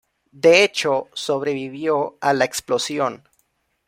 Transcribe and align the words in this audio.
De 0.31 0.63
hecho, 0.63 1.09
sobrevivió 1.13 2.17
a 2.21 2.33
la 2.33 2.43
explosión. 2.45 3.23